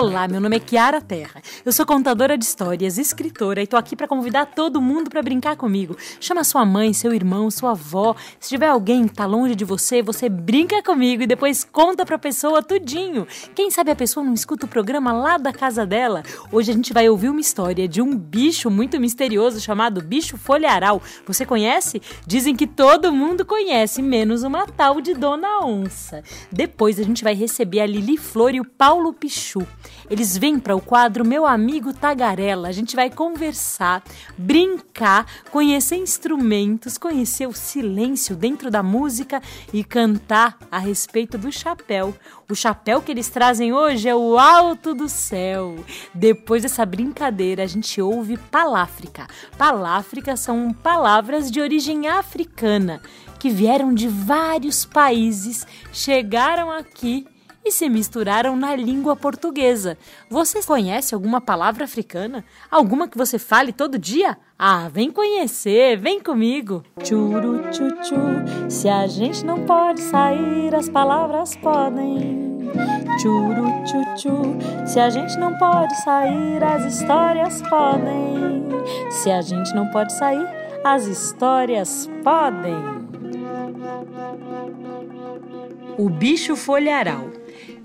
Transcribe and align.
Olá, 0.00 0.28
meu 0.28 0.40
nome 0.40 0.54
é 0.54 0.60
Kiara 0.60 1.00
Terra. 1.00 1.42
Eu 1.66 1.72
sou 1.72 1.84
contadora 1.84 2.38
de 2.38 2.44
histórias, 2.44 2.98
escritora 2.98 3.60
e 3.60 3.66
tô 3.66 3.76
aqui 3.76 3.96
para 3.96 4.06
convidar 4.06 4.46
todo 4.46 4.80
mundo 4.80 5.10
para 5.10 5.20
brincar 5.20 5.56
comigo. 5.56 5.96
Chama 6.20 6.44
sua 6.44 6.64
mãe, 6.64 6.92
seu 6.92 7.12
irmão, 7.12 7.50
sua 7.50 7.72
avó. 7.72 8.14
Se 8.38 8.50
tiver 8.50 8.68
alguém 8.68 9.08
que 9.08 9.14
tá 9.14 9.26
longe 9.26 9.56
de 9.56 9.64
você, 9.64 10.00
você 10.00 10.28
brinca 10.28 10.80
comigo 10.84 11.24
e 11.24 11.26
depois 11.26 11.64
conta 11.64 12.06
pra 12.06 12.16
pessoa 12.16 12.62
tudinho. 12.62 13.26
Quem 13.56 13.72
sabe 13.72 13.90
a 13.90 13.96
pessoa 13.96 14.24
não 14.24 14.34
escuta 14.34 14.66
o 14.66 14.68
programa 14.68 15.12
lá 15.12 15.36
da 15.36 15.52
casa 15.52 15.84
dela? 15.84 16.22
Hoje 16.52 16.70
a 16.70 16.74
gente 16.74 16.92
vai 16.92 17.08
ouvir 17.08 17.30
uma 17.30 17.40
história 17.40 17.88
de 17.88 18.00
um 18.00 18.16
bicho 18.16 18.70
muito 18.70 19.00
misterioso 19.00 19.60
chamado 19.60 20.00
bicho 20.00 20.38
folharal. 20.38 21.02
Você 21.26 21.44
conhece? 21.44 22.00
Dizem 22.24 22.54
que 22.54 22.68
todo 22.68 23.12
mundo 23.12 23.44
conhece, 23.44 24.00
menos 24.00 24.44
uma 24.44 24.64
tal 24.64 25.00
de 25.00 25.12
Dona 25.12 25.58
Onça. 25.66 26.22
Depois 26.52 27.00
a 27.00 27.02
gente 27.02 27.24
vai 27.24 27.34
receber 27.34 27.80
a 27.80 27.86
Lili 27.86 28.16
Flor 28.16 28.54
e 28.54 28.60
o 28.60 28.64
Paulo 28.64 29.12
Pichu. 29.12 29.66
Eles 30.10 30.36
vêm 30.36 30.58
para 30.58 30.74
o 30.74 30.80
quadro 30.80 31.24
Meu 31.24 31.46
Amigo 31.46 31.92
Tagarela. 31.92 32.68
A 32.68 32.72
gente 32.72 32.96
vai 32.96 33.10
conversar, 33.10 34.02
brincar, 34.36 35.26
conhecer 35.50 35.96
instrumentos, 35.96 36.96
conhecer 36.96 37.46
o 37.46 37.52
silêncio 37.52 38.34
dentro 38.34 38.70
da 38.70 38.82
música 38.82 39.42
e 39.72 39.84
cantar 39.84 40.58
a 40.70 40.78
respeito 40.78 41.36
do 41.36 41.52
chapéu. 41.52 42.14
O 42.50 42.54
chapéu 42.54 43.02
que 43.02 43.12
eles 43.12 43.28
trazem 43.28 43.72
hoje 43.72 44.08
é 44.08 44.14
o 44.14 44.38
alto 44.38 44.94
do 44.94 45.08
céu. 45.08 45.76
Depois 46.14 46.62
dessa 46.62 46.86
brincadeira, 46.86 47.62
a 47.62 47.66
gente 47.66 48.00
ouve 48.00 48.36
paláfrica. 48.36 49.26
Paláfrica 49.58 50.36
são 50.36 50.72
palavras 50.72 51.50
de 51.50 51.60
origem 51.60 52.08
africana 52.08 53.00
que 53.38 53.50
vieram 53.50 53.94
de 53.94 54.08
vários 54.08 54.84
países, 54.84 55.66
chegaram 55.92 56.70
aqui 56.70 57.26
e 57.64 57.70
se 57.70 57.88
misturaram 57.88 58.56
na 58.56 58.74
língua 58.74 59.14
portuguesa. 59.14 59.98
Você 60.30 60.62
conhece 60.62 61.14
alguma 61.14 61.40
palavra 61.40 61.84
africana? 61.84 62.44
Alguma 62.70 63.08
que 63.08 63.18
você 63.18 63.38
fale 63.38 63.72
todo 63.72 63.98
dia? 63.98 64.36
Ah, 64.58 64.88
vem 64.88 65.10
conhecer, 65.10 65.96
vem 65.98 66.20
comigo. 66.20 66.82
Churu 67.04 67.62
chuchu, 67.72 68.70
se 68.70 68.88
a 68.88 69.06
gente 69.06 69.44
não 69.44 69.64
pode 69.64 70.00
sair, 70.00 70.74
as 70.74 70.88
palavras 70.88 71.56
podem. 71.56 72.48
Churu 73.20 73.66
chuchu, 73.86 74.86
se 74.86 74.98
a 74.98 75.10
gente 75.10 75.36
não 75.38 75.56
pode 75.58 75.94
sair, 76.02 76.62
as 76.62 76.94
histórias 76.94 77.62
podem. 77.62 78.64
Se 79.10 79.30
a 79.30 79.42
gente 79.42 79.74
não 79.74 79.88
pode 79.90 80.12
sair, 80.12 80.46
as 80.84 81.06
histórias 81.06 82.08
podem. 82.22 82.76
O 85.96 86.08
bicho 86.08 86.54
folharal. 86.54 87.37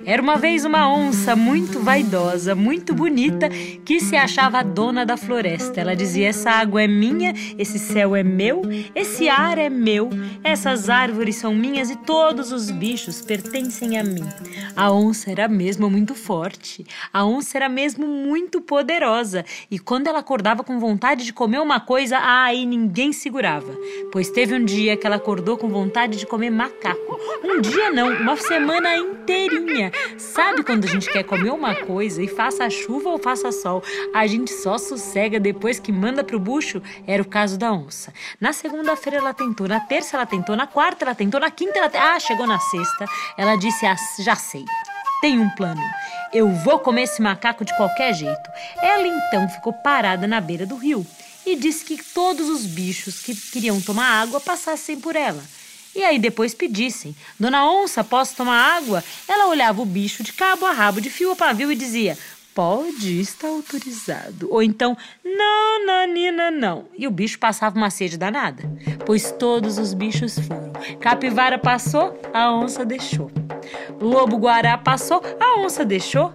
Era 0.05 0.21
uma 0.21 0.35
vez 0.35 0.65
uma 0.65 0.91
onça 0.91 1.35
muito 1.35 1.79
vaidosa, 1.79 2.53
muito 2.53 2.93
bonita, 2.93 3.47
que 3.85 4.01
se 4.01 4.17
achava 4.17 4.59
a 4.59 4.63
dona 4.63 5.05
da 5.05 5.15
floresta. 5.15 5.79
Ela 5.79 5.95
dizia: 5.95 6.27
Essa 6.27 6.51
água 6.51 6.83
é 6.83 6.87
minha, 6.87 7.33
esse 7.57 7.79
céu 7.79 8.15
é 8.15 8.23
meu, 8.23 8.61
esse 8.93 9.29
ar 9.29 9.57
é 9.57 9.69
meu, 9.69 10.09
essas 10.43 10.89
árvores 10.89 11.37
são 11.37 11.53
minhas 11.53 11.89
e 11.89 11.95
todos 11.95 12.51
os 12.51 12.69
bichos 12.69 13.21
pertencem 13.21 13.97
a 13.97 14.03
mim. 14.03 14.27
A 14.75 14.91
onça 14.91 15.31
era 15.31 15.47
mesmo 15.47 15.89
muito 15.89 16.15
forte, 16.15 16.85
a 17.11 17.25
onça 17.25 17.57
era 17.57 17.69
mesmo 17.69 18.05
muito 18.05 18.59
poderosa, 18.59 19.45
e 19.71 19.79
quando 19.79 20.07
ela 20.07 20.19
acordava 20.19 20.63
com 20.63 20.79
vontade 20.79 21.23
de 21.23 21.31
comer 21.31 21.59
uma 21.59 21.79
coisa, 21.79 22.19
aí 22.21 22.65
ninguém 22.65 23.13
segurava. 23.13 23.73
Pois 24.11 24.29
teve 24.29 24.53
um 24.53 24.66
dia 24.66 24.97
que 24.97 25.07
ela 25.07 25.16
acordou 25.16 25.57
com 25.57 25.69
vontade 25.69 26.17
de 26.17 26.25
comer 26.25 26.49
macaco. 26.49 27.19
Um 27.44 27.61
dia 27.61 27.89
não, 27.91 28.09
uma 28.09 28.35
semana 28.35 28.97
inteirinha. 28.97 29.92
Sabe 30.17 30.63
quando 30.63 30.85
a 30.85 30.87
gente 30.87 31.09
quer 31.11 31.23
comer 31.23 31.51
uma 31.51 31.75
coisa 31.75 32.21
e 32.21 32.27
faça 32.27 32.69
chuva 32.69 33.09
ou 33.09 33.17
faça 33.17 33.51
sol, 33.51 33.83
a 34.13 34.25
gente 34.27 34.51
só 34.51 34.77
sossega 34.77 35.39
depois 35.39 35.79
que 35.79 35.91
manda 35.91 36.23
pro 36.23 36.39
bucho? 36.39 36.81
Era 37.07 37.21
o 37.21 37.27
caso 37.27 37.57
da 37.57 37.71
onça. 37.71 38.13
Na 38.39 38.53
segunda-feira 38.53 39.17
ela 39.17 39.33
tentou, 39.33 39.67
na 39.67 39.79
terça 39.79 40.17
ela 40.17 40.25
tentou, 40.25 40.55
na 40.55 40.67
quarta 40.67 41.05
ela 41.05 41.15
tentou, 41.15 41.39
na 41.39 41.51
quinta 41.51 41.79
ela. 41.79 41.91
Ah, 41.93 42.19
chegou 42.19 42.47
na 42.47 42.59
sexta. 42.59 43.05
Ela 43.37 43.55
disse: 43.55 43.85
ah, 43.85 43.95
já 44.19 44.35
sei. 44.35 44.65
Tem 45.21 45.39
um 45.39 45.49
plano. 45.51 45.81
Eu 46.33 46.49
vou 46.49 46.79
comer 46.79 47.03
esse 47.03 47.21
macaco 47.21 47.63
de 47.63 47.75
qualquer 47.77 48.13
jeito. 48.13 48.49
Ela 48.81 49.07
então 49.07 49.47
ficou 49.47 49.71
parada 49.71 50.27
na 50.27 50.41
beira 50.41 50.65
do 50.65 50.75
rio 50.75 51.05
e 51.45 51.55
disse 51.55 51.85
que 51.85 52.01
todos 52.03 52.49
os 52.49 52.65
bichos 52.65 53.21
que 53.21 53.35
queriam 53.35 53.81
tomar 53.81 54.21
água 54.21 54.39
passassem 54.39 54.99
por 54.99 55.15
ela. 55.15 55.43
E 55.95 56.03
aí 56.03 56.17
depois 56.17 56.53
pedissem: 56.53 57.15
Dona 57.39 57.69
Onça, 57.69 58.03
posso 58.03 58.35
tomar 58.35 58.77
água? 58.77 59.03
Ela 59.27 59.47
olhava 59.47 59.81
o 59.81 59.85
bicho 59.85 60.23
de 60.23 60.33
cabo 60.33 60.65
a 60.65 60.71
rabo, 60.71 61.01
de 61.01 61.09
fio 61.09 61.31
a 61.31 61.35
pavio 61.35 61.71
e 61.71 61.75
dizia: 61.75 62.17
Pode, 62.53 63.19
está 63.19 63.47
autorizado. 63.47 64.47
Ou 64.51 64.61
então, 64.61 64.95
não, 65.23 65.85
Nanina, 65.85 66.51
não. 66.51 66.85
E 66.95 67.07
o 67.07 67.11
bicho 67.11 67.39
passava 67.39 67.75
uma 67.75 67.89
sede 67.89 68.15
danada, 68.15 68.63
pois 69.05 69.31
todos 69.31 69.79
os 69.79 69.93
bichos 69.93 70.37
foram. 70.37 70.71
Capivara 70.99 71.57
passou, 71.57 72.19
a 72.31 72.53
onça 72.53 72.85
deixou. 72.85 73.31
Lobo-guará 73.99 74.77
passou, 74.77 75.21
a 75.39 75.59
onça 75.59 75.83
deixou. 75.83 76.31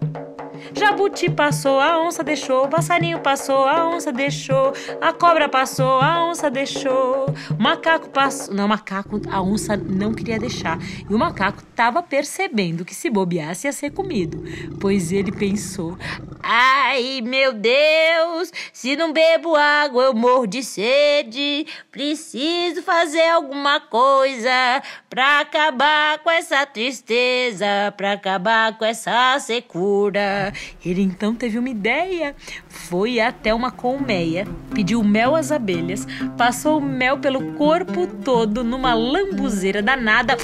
Jabuti 0.74 1.30
passou, 1.30 1.80
a 1.80 2.00
onça 2.00 2.22
deixou. 2.22 2.64
O 2.64 2.68
passarinho 2.68 3.20
passou, 3.20 3.64
a 3.64 3.88
onça 3.88 4.12
deixou. 4.12 4.72
A 5.00 5.12
cobra 5.12 5.48
passou, 5.48 6.00
a 6.00 6.28
onça 6.28 6.50
deixou. 6.50 7.26
O 7.58 7.62
macaco 7.62 8.08
passou. 8.08 8.54
Não, 8.54 8.68
macaco, 8.68 9.20
a 9.30 9.42
onça 9.42 9.76
não 9.76 10.12
queria 10.12 10.38
deixar. 10.38 10.78
E 11.08 11.14
o 11.14 11.18
macaco 11.18 11.62
estava 11.62 12.02
percebendo 12.02 12.84
que 12.84 12.94
se 12.94 13.10
bobeasse 13.10 13.66
ia 13.66 13.72
ser 13.72 13.90
comido. 13.90 14.42
Pois 14.80 15.12
ele 15.12 15.32
pensou: 15.32 15.96
Ai, 16.42 17.20
meu 17.20 17.52
Deus, 17.52 18.52
se 18.72 18.96
não 18.96 19.12
bebo 19.12 19.54
água 19.54 20.04
eu 20.04 20.14
morro 20.14 20.46
de 20.46 20.62
sede. 20.62 21.66
Preciso 21.90 22.82
fazer 22.82 23.28
alguma 23.28 23.80
coisa 23.80 24.82
pra 25.10 25.40
acabar 25.40 26.18
com 26.20 26.30
essa 26.30 26.64
tristeza, 26.64 27.66
pra 27.96 28.12
acabar 28.12 28.76
com 28.78 28.84
essa 28.84 29.38
secura. 29.40 30.47
Ele 30.84 31.02
então 31.02 31.34
teve 31.34 31.58
uma 31.58 31.68
ideia. 31.68 32.34
Foi 32.68 33.20
até 33.20 33.52
uma 33.54 33.70
colmeia, 33.70 34.46
pediu 34.74 35.02
mel 35.02 35.34
às 35.34 35.52
abelhas, 35.52 36.06
passou 36.36 36.78
o 36.78 36.82
mel 36.82 37.18
pelo 37.18 37.52
corpo 37.54 38.06
todo 38.06 38.62
numa 38.64 38.94
lambuzeira 38.94 39.82
danada. 39.82 40.36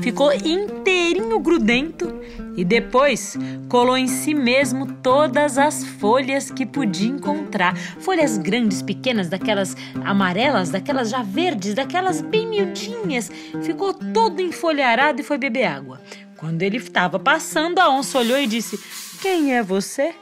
Ficou 0.00 0.32
inteirinho 0.32 1.38
grudento 1.38 2.22
e 2.56 2.64
depois 2.64 3.36
colou 3.68 3.96
em 3.96 4.06
si 4.06 4.34
mesmo 4.34 4.86
todas 4.94 5.56
as 5.58 5.84
folhas 5.84 6.50
que 6.50 6.66
podia 6.66 7.08
encontrar. 7.08 7.76
Folhas 7.76 8.36
grandes, 8.36 8.82
pequenas, 8.82 9.28
daquelas 9.28 9.76
amarelas, 10.04 10.70
daquelas 10.70 11.10
já 11.10 11.22
verdes, 11.22 11.74
daquelas 11.74 12.20
bem 12.20 12.46
miudinhas. 12.46 13.30
Ficou 13.62 13.94
todo 13.94 14.42
enfolharado 14.42 15.20
e 15.20 15.24
foi 15.24 15.38
beber 15.38 15.64
água. 15.64 16.00
Quando 16.42 16.60
ele 16.62 16.78
estava 16.78 17.20
passando, 17.20 17.78
a 17.78 17.88
onça 17.88 18.18
olhou 18.18 18.36
e 18.36 18.48
disse: 18.48 18.76
Quem 19.20 19.54
é 19.54 19.62
você? 19.62 20.12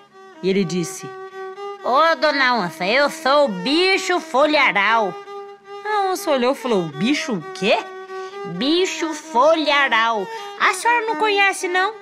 E 0.42 0.50
ele 0.50 0.66
disse: 0.66 1.06
Ô, 1.82 1.88
oh, 1.88 2.14
dona 2.14 2.56
onça, 2.56 2.84
eu 2.86 3.08
sou 3.08 3.46
o 3.46 3.48
bicho 3.48 4.20
folharal. 4.20 5.14
A 5.82 6.12
onça 6.12 6.30
olhou 6.30 6.52
e 6.52 6.54
falou: 6.54 6.82
Bicho 6.88 7.32
o 7.32 7.42
quê? 7.54 7.78
Bicho 8.58 9.14
folharal. 9.14 10.26
A 10.60 10.74
senhora 10.74 11.06
não 11.06 11.16
conhece, 11.16 11.68
não? 11.68 11.94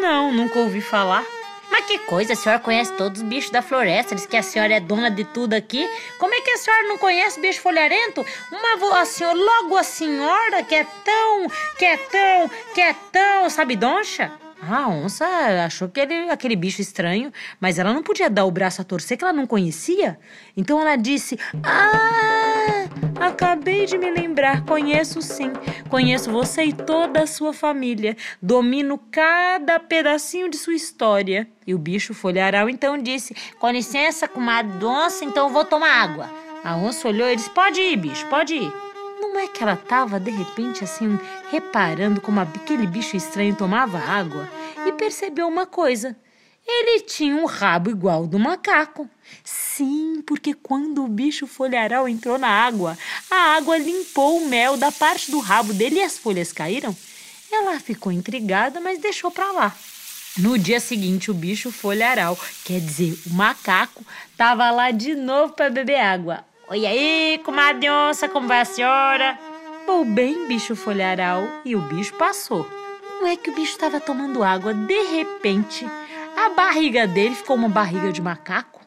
Não, 0.00 0.32
nunca 0.32 0.60
ouvi 0.60 0.80
falar. 0.80 1.24
Mas 1.72 1.86
que 1.86 2.00
coisa, 2.00 2.34
a 2.34 2.36
senhora 2.36 2.60
conhece 2.60 2.92
todos 2.92 3.22
os 3.22 3.26
bichos 3.26 3.50
da 3.50 3.62
floresta, 3.62 4.14
diz 4.14 4.26
que 4.26 4.36
a 4.36 4.42
senhora 4.42 4.74
é 4.74 4.80
dona 4.80 5.10
de 5.10 5.24
tudo 5.24 5.54
aqui. 5.54 5.88
Como 6.18 6.34
é 6.34 6.40
que 6.42 6.50
a 6.50 6.58
senhora 6.58 6.86
não 6.86 6.98
conhece 6.98 7.40
bicho 7.40 7.62
folharento? 7.62 8.22
Uma 8.52 9.00
a 9.00 9.04
senhora, 9.06 9.34
logo 9.34 9.78
a 9.78 9.82
senhora 9.82 10.62
que 10.64 10.74
é 10.74 10.84
tão, 11.02 11.46
que 11.78 11.84
é 11.86 11.96
tão, 11.96 12.50
que 12.74 12.80
é 12.82 12.94
tão 13.10 13.48
sabidoncha? 13.48 14.30
A 14.60 14.86
onça 14.86 15.26
achou 15.64 15.88
que 15.88 15.98
ele, 15.98 16.28
aquele 16.30 16.54
bicho 16.54 16.82
estranho, 16.82 17.32
mas 17.58 17.78
ela 17.78 17.92
não 17.94 18.02
podia 18.02 18.28
dar 18.28 18.44
o 18.44 18.50
braço 18.50 18.82
a 18.82 18.84
torcer 18.84 19.16
que 19.16 19.24
ela 19.24 19.32
não 19.32 19.46
conhecia. 19.46 20.18
Então 20.54 20.78
ela 20.78 20.94
disse: 20.94 21.38
Ah, 21.64 22.41
acabei 23.20 23.86
de 23.86 23.98
me 23.98 24.10
lembrar, 24.10 24.64
conheço 24.64 25.20
sim. 25.20 25.52
Conheço 25.88 26.30
você 26.30 26.64
e 26.64 26.72
toda 26.72 27.22
a 27.22 27.26
sua 27.26 27.52
família. 27.52 28.16
Domino 28.40 28.98
cada 29.10 29.78
pedacinho 29.78 30.48
de 30.48 30.56
sua 30.56 30.74
história. 30.74 31.48
E 31.66 31.74
o 31.74 31.78
bicho 31.78 32.14
folharal 32.14 32.68
então 32.68 32.98
disse: 32.98 33.34
Com 33.58 33.70
licença, 33.70 34.28
comadre 34.28 34.84
onça, 34.84 35.24
então 35.24 35.48
vou 35.48 35.64
tomar 35.64 36.02
água. 36.02 36.30
A 36.64 36.76
onça 36.76 37.08
olhou 37.08 37.28
e 37.28 37.36
disse: 37.36 37.50
Pode 37.50 37.80
ir, 37.80 37.96
bicho, 37.96 38.26
pode 38.28 38.54
ir. 38.54 38.72
Como 39.20 39.38
é 39.38 39.46
que 39.46 39.62
ela 39.62 39.74
estava 39.74 40.18
de 40.18 40.30
repente 40.30 40.84
assim, 40.84 41.18
reparando 41.50 42.20
como 42.20 42.40
aquele 42.40 42.86
bicho 42.86 43.16
estranho 43.16 43.54
tomava 43.54 43.98
água 43.98 44.48
e 44.86 44.92
percebeu 44.92 45.46
uma 45.46 45.64
coisa. 45.64 46.16
Ele 46.66 47.00
tinha 47.00 47.34
um 47.34 47.44
rabo 47.44 47.90
igual 47.90 48.26
do 48.26 48.38
macaco. 48.38 49.08
Sim, 49.44 50.22
porque 50.26 50.54
quando 50.54 51.04
o 51.04 51.08
bicho 51.08 51.46
folharal 51.46 52.08
entrou 52.08 52.38
na 52.38 52.48
água, 52.48 52.96
a 53.30 53.56
água 53.56 53.78
limpou 53.78 54.38
o 54.38 54.48
mel 54.48 54.76
da 54.76 54.92
parte 54.92 55.30
do 55.30 55.38
rabo 55.38 55.72
dele 55.72 55.96
e 55.96 56.02
as 56.02 56.18
folhas 56.18 56.52
caíram. 56.52 56.96
Ela 57.50 57.78
ficou 57.80 58.10
intrigada, 58.10 58.80
mas 58.80 58.98
deixou 58.98 59.30
para 59.30 59.50
lá. 59.52 59.76
No 60.38 60.58
dia 60.58 60.80
seguinte, 60.80 61.30
o 61.30 61.34
bicho 61.34 61.70
folharal, 61.70 62.38
quer 62.64 62.80
dizer, 62.80 63.18
o 63.26 63.34
macaco, 63.34 64.02
estava 64.30 64.70
lá 64.70 64.90
de 64.90 65.14
novo 65.14 65.52
para 65.52 65.68
beber 65.68 66.00
água. 66.00 66.44
Oi 66.70 66.86
aí, 66.86 67.38
comadre 67.44 67.90
onça, 67.90 68.28
como 68.28 68.48
vai 68.48 68.60
a 68.60 68.64
senhora? 68.64 69.38
Vou 69.86 70.06
bem, 70.06 70.46
bicho 70.48 70.74
folharal, 70.74 71.42
e 71.66 71.76
o 71.76 71.82
bicho 71.82 72.14
passou. 72.14 72.66
Não 73.20 73.26
é 73.28 73.36
que 73.36 73.50
o 73.50 73.54
bicho 73.54 73.72
estava 73.72 74.00
tomando 74.00 74.42
água, 74.42 74.72
de 74.72 75.02
repente, 75.02 75.86
a 76.46 76.50
barriga 76.50 77.06
dele 77.06 77.36
ficou 77.36 77.54
uma 77.54 77.68
barriga 77.68 78.10
de 78.12 78.20
macaco. 78.20 78.80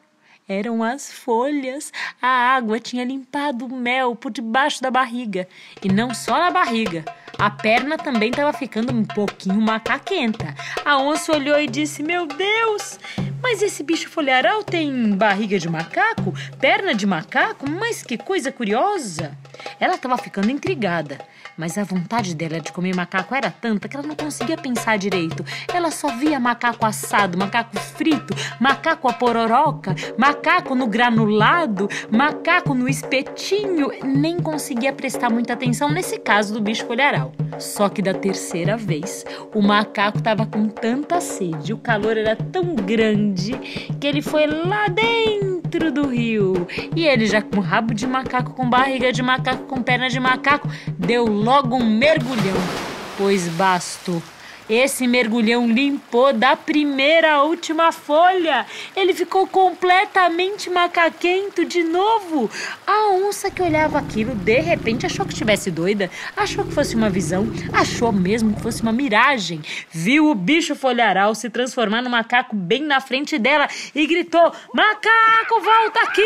Eram 0.46 0.82
as 0.82 1.10
folhas. 1.10 1.90
A 2.20 2.28
água 2.28 2.78
tinha 2.78 3.02
limpado 3.02 3.64
o 3.64 3.74
mel 3.74 4.14
por 4.14 4.30
debaixo 4.30 4.82
da 4.82 4.90
barriga. 4.90 5.48
E 5.82 5.88
não 5.88 6.14
só 6.14 6.38
na 6.38 6.50
barriga. 6.50 7.02
A 7.38 7.50
perna 7.50 7.96
também 7.96 8.28
estava 8.28 8.52
ficando 8.52 8.92
um 8.92 9.04
pouquinho 9.04 9.60
macaquenta. 9.60 10.54
A 10.84 10.98
onça 10.98 11.32
olhou 11.32 11.58
e 11.58 11.66
disse: 11.66 12.02
Meu 12.02 12.26
Deus, 12.26 12.98
mas 13.42 13.62
esse 13.62 13.82
bicho 13.82 14.08
folharal 14.08 14.62
tem 14.62 15.14
barriga 15.14 15.58
de 15.58 15.68
macaco, 15.68 16.34
perna 16.60 16.94
de 16.94 17.06
macaco? 17.06 17.68
Mas 17.68 18.02
que 18.02 18.16
coisa 18.16 18.50
curiosa! 18.50 19.36
Ela 19.80 19.94
estava 19.94 20.16
ficando 20.18 20.50
intrigada. 20.50 21.18
Mas 21.56 21.78
a 21.78 21.84
vontade 21.84 22.34
dela 22.34 22.60
de 22.60 22.70
comer 22.70 22.94
macaco 22.94 23.34
era 23.34 23.50
tanta 23.50 23.88
que 23.88 23.96
ela 23.96 24.06
não 24.06 24.14
conseguia 24.14 24.58
pensar 24.58 24.98
direito. 24.98 25.42
Ela 25.72 25.90
só 25.90 26.14
via 26.14 26.38
macaco 26.38 26.84
assado, 26.84 27.38
macaco 27.38 27.78
frito, 27.78 28.34
macaco 28.60 29.08
a 29.08 29.12
pororoca, 29.14 29.94
macaco 30.18 30.74
no 30.74 30.86
granulado, 30.86 31.88
macaco 32.10 32.74
no 32.74 32.86
espetinho. 32.86 33.90
Nem 34.04 34.38
conseguia 34.38 34.92
prestar 34.92 35.30
muita 35.30 35.54
atenção 35.54 35.90
nesse 35.90 36.18
caso 36.18 36.52
do 36.52 36.60
bicho 36.60 36.84
folharal. 36.84 37.32
Só 37.58 37.88
que 37.88 38.02
da 38.02 38.12
terceira 38.12 38.76
vez, 38.76 39.24
o 39.54 39.62
macaco 39.62 40.18
estava 40.18 40.44
com 40.44 40.68
tanta 40.68 41.22
sede, 41.22 41.72
o 41.72 41.78
calor 41.78 42.18
era 42.18 42.36
tão 42.36 42.74
grande 42.74 43.25
que 44.00 44.06
ele 44.06 44.22
foi 44.22 44.46
lá 44.46 44.88
dentro 44.88 45.90
do 45.92 46.06
rio. 46.06 46.66
E 46.94 47.06
ele, 47.06 47.26
já 47.26 47.42
com 47.42 47.60
rabo 47.60 47.94
de 47.94 48.06
macaco, 48.06 48.52
com 48.54 48.68
barriga 48.68 49.12
de 49.12 49.22
macaco, 49.22 49.64
com 49.64 49.82
perna 49.82 50.08
de 50.08 50.20
macaco, 50.20 50.68
deu 50.98 51.26
logo 51.26 51.76
um 51.76 51.84
mergulhão, 51.84 52.56
pois 53.16 53.48
bastou. 53.48 54.22
Esse 54.68 55.06
mergulhão 55.06 55.68
limpou 55.68 56.32
da 56.32 56.56
primeira 56.56 57.34
à 57.34 57.42
última 57.44 57.92
folha. 57.92 58.66
Ele 58.96 59.14
ficou 59.14 59.46
completamente 59.46 60.68
macaquento 60.68 61.64
de 61.64 61.84
novo. 61.84 62.50
A 62.84 63.10
onça 63.10 63.48
que 63.48 63.62
olhava 63.62 63.98
aquilo, 63.98 64.34
de 64.34 64.58
repente, 64.58 65.06
achou 65.06 65.24
que 65.24 65.32
estivesse 65.32 65.70
doida, 65.70 66.10
achou 66.36 66.64
que 66.64 66.72
fosse 66.72 66.96
uma 66.96 67.08
visão, 67.08 67.46
achou 67.72 68.10
mesmo 68.10 68.54
que 68.54 68.62
fosse 68.62 68.82
uma 68.82 68.92
miragem. 68.92 69.62
Viu 69.90 70.30
o 70.30 70.34
bicho 70.34 70.74
folharal 70.74 71.32
se 71.34 71.48
transformar 71.48 72.02
no 72.02 72.10
macaco 72.10 72.56
bem 72.56 72.82
na 72.82 73.00
frente 73.00 73.38
dela 73.38 73.68
e 73.94 74.04
gritou: 74.04 74.52
Macaco, 74.74 75.60
volta 75.60 76.00
aqui! 76.00 76.22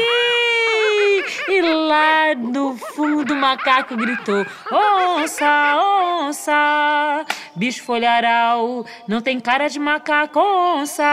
E 1.49 1.61
lá 1.61 2.35
no 2.35 2.75
fundo 2.77 3.35
o 3.35 3.37
macaco 3.37 3.97
gritou: 3.97 4.47
Onça, 4.73 5.77
onça! 5.77 7.27
Bicho 7.55 7.83
folharal 7.83 8.30
não 9.07 9.21
tem 9.21 9.39
cara 9.41 9.69
de 9.69 9.79
macaco, 9.79 10.39
onça, 10.41 11.05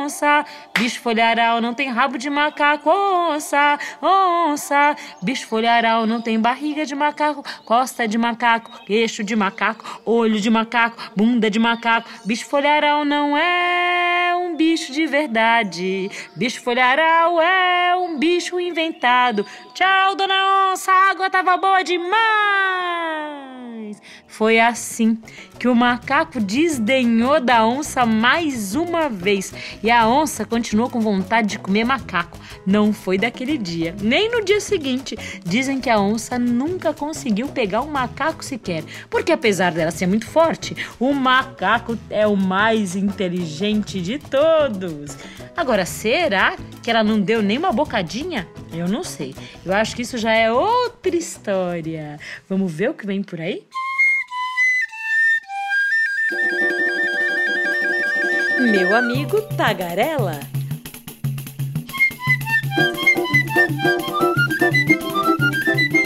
onça. 0.00 0.44
Bicho 0.78 1.00
folharal 1.00 1.60
não 1.60 1.74
tem 1.74 1.88
rabo 1.90 2.16
de 2.18 2.30
macaco, 2.30 2.88
onça, 2.88 3.78
onça. 4.00 4.96
Bicho 5.22 5.46
folharal 5.46 6.06
não 6.06 6.20
tem 6.20 6.38
barriga 6.40 6.86
de 6.86 6.94
macaco, 6.94 7.44
costa 7.64 8.06
de 8.06 8.16
macaco, 8.16 8.84
queixo 8.84 9.24
de 9.24 9.34
macaco, 9.34 10.00
olho 10.04 10.40
de 10.40 10.50
macaco, 10.50 10.96
bunda 11.16 11.50
de 11.50 11.58
macaco. 11.58 12.08
Bicho 12.24 12.46
folharal 12.46 13.04
não 13.04 13.36
é 13.36 14.36
um 14.36 14.56
bicho 14.56 14.92
de 14.92 15.06
verdade. 15.06 16.10
Bicho 16.36 16.62
folharal 16.62 17.40
é 17.40 17.96
um 17.96 18.18
bicho 18.18 18.58
inventado. 18.60 19.44
Tchau, 19.74 20.14
dona 20.14 20.70
onça, 20.72 20.92
a 20.92 21.10
água 21.10 21.30
tava 21.30 21.56
boa 21.56 21.82
demais. 21.82 22.08
Foi 24.26 24.60
assim 24.60 25.18
que 25.58 25.66
o 25.66 25.74
macaco 25.74 26.40
desdenhou 26.40 27.40
da 27.40 27.66
onça 27.66 28.06
mais 28.06 28.74
uma 28.74 29.08
vez 29.08 29.52
e 29.82 29.90
a 29.90 30.08
onça 30.08 30.44
continuou 30.44 30.88
com 30.88 31.00
vontade 31.00 31.48
de 31.48 31.58
comer 31.58 31.84
macaco. 31.84 32.38
Não 32.64 32.92
foi 32.92 33.18
daquele 33.18 33.58
dia, 33.58 33.94
nem 34.00 34.30
no 34.30 34.44
dia 34.44 34.60
seguinte. 34.60 35.16
Dizem 35.44 35.80
que 35.80 35.90
a 35.90 36.00
onça 36.00 36.38
nunca 36.38 36.94
conseguiu 36.94 37.48
pegar 37.48 37.82
um 37.82 37.90
macaco 37.90 38.44
sequer, 38.44 38.84
porque 39.10 39.32
apesar 39.32 39.72
dela 39.72 39.90
ser 39.90 40.06
muito 40.06 40.26
forte, 40.26 40.76
o 41.00 41.12
macaco 41.12 41.98
é 42.08 42.26
o 42.26 42.36
mais 42.36 42.94
inteligente 42.94 44.00
de 44.00 44.18
todos. 44.18 45.16
Agora, 45.56 45.84
será 45.84 46.56
que 46.82 46.90
ela 46.90 47.02
não 47.02 47.20
deu 47.20 47.42
nem 47.42 47.58
uma 47.58 47.72
bocadinha? 47.72 48.46
Eu 48.72 48.86
não 48.86 49.02
sei. 49.02 49.34
Eu 49.64 49.72
acho 49.72 49.96
que 49.96 50.02
isso 50.02 50.16
já 50.18 50.32
é 50.32 50.52
outra 50.52 51.16
história. 51.16 52.18
Vamos 52.48 52.72
ver 52.72 52.90
o 52.90 52.94
que 52.94 53.06
vem 53.06 53.22
por 53.22 53.40
aí? 53.40 53.66
Meu 58.70 58.94
amigo 58.94 59.40
Tagarela. 59.56 60.40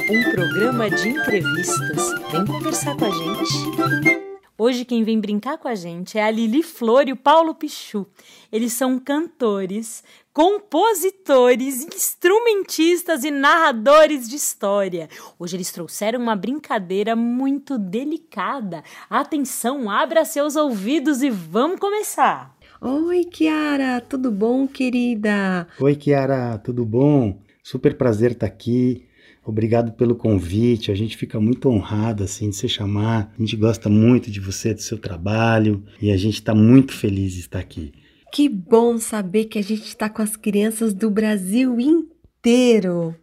Um 0.09 0.31
programa 0.31 0.89
de 0.89 1.09
entrevistas. 1.09 2.13
Vem 2.31 2.47
conversar 2.47 2.97
com 2.97 3.05
a 3.07 3.11
gente. 3.11 4.32
Hoje 4.65 4.85
quem 4.85 5.03
vem 5.03 5.19
brincar 5.19 5.59
com 5.59 5.67
a 5.67 5.75
gente 5.75 6.17
é 6.17 6.23
a 6.23 6.31
Lili 6.31 6.63
Flor 6.63 7.09
e 7.09 7.13
o 7.13 7.17
Paulo 7.17 7.53
Pichu. 7.53 8.07
Eles 8.53 8.73
são 8.73 8.97
cantores, 8.97 10.05
compositores, 10.33 11.85
instrumentistas 11.85 13.25
e 13.25 13.33
narradores 13.33 14.29
de 14.29 14.37
história. 14.37 15.09
Hoje 15.37 15.57
eles 15.57 15.73
trouxeram 15.73 16.21
uma 16.21 16.37
brincadeira 16.37 17.17
muito 17.17 17.77
delicada. 17.77 18.85
Atenção, 19.11 19.91
abra 19.91 20.25
seus 20.25 20.55
ouvidos 20.55 21.25
e 21.25 21.29
vamos 21.29 21.81
começar. 21.81 22.57
Oi, 22.81 23.25
Kiara, 23.25 24.01
tudo 24.01 24.31
bom, 24.31 24.69
querida? 24.69 25.67
Oi, 25.81 25.97
Kiara, 25.97 26.57
tudo 26.59 26.87
bom? 26.87 27.37
Super 27.65 27.97
prazer 27.97 28.31
estar 28.31 28.47
aqui. 28.47 29.09
Obrigado 29.45 29.93
pelo 29.93 30.15
convite. 30.15 30.93
A 30.93 30.95
gente 30.95 31.17
fica 31.17 31.41
muito 31.41 31.69
honrado 31.69 32.23
assim 32.23 32.51
de 32.51 32.57
você 32.57 32.69
chamar. 32.69 33.33
A 33.37 33.41
gente 33.41 33.57
gosta 33.57 33.89
muito 33.89 34.31
de 34.31 34.39
você, 34.39 34.73
do 34.73 34.81
seu 34.81 34.97
trabalho 34.97 35.85
e 36.01 36.13
a 36.13 36.17
gente 36.17 36.35
está 36.35 36.55
muito 36.55 36.93
feliz 36.93 37.33
de 37.33 37.41
estar 37.41 37.59
aqui. 37.59 37.93
Que 38.33 38.49
bom 38.49 38.99
saber 38.99 39.47
que 39.47 39.59
a 39.59 39.63
gente 39.63 39.87
está 39.87 40.09
com 40.09 40.23
as 40.23 40.37
crianças 40.37 40.95
do 40.95 41.11
Brasil 41.11 41.79
inteiro. 41.79 43.15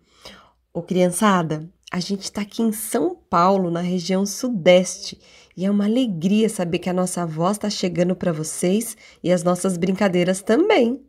Ô, 0.73 0.83
criançada, 0.83 1.67
a 1.91 1.99
gente 1.99 2.23
está 2.23 2.41
aqui 2.41 2.61
em 2.61 2.71
São 2.71 3.17
Paulo, 3.29 3.71
na 3.71 3.81
região 3.81 4.23
sudeste, 4.25 5.17
e 5.57 5.65
é 5.65 5.71
uma 5.71 5.85
alegria 5.85 6.47
saber 6.47 6.77
que 6.77 6.89
a 6.89 6.93
nossa 6.93 7.25
voz 7.25 7.57
está 7.57 7.69
chegando 7.69 8.15
para 8.15 8.31
vocês 8.31 8.95
e 9.23 9.31
as 9.31 9.43
nossas 9.43 9.77
brincadeiras 9.77 10.41
também. 10.41 11.01